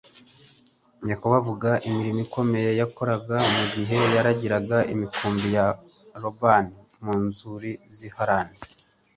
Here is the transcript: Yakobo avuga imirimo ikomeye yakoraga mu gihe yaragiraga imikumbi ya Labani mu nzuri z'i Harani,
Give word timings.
Yakobo 1.09 1.33
avuga 1.41 1.69
imirimo 1.87 2.19
ikomeye 2.27 2.69
yakoraga 2.79 3.37
mu 3.55 3.63
gihe 3.73 3.97
yaragiraga 4.15 4.77
imikumbi 4.93 5.47
ya 5.57 5.67
Labani 6.21 6.73
mu 7.03 7.15
nzuri 7.25 7.69
z'i 7.95 8.09
Harani, 8.15 8.57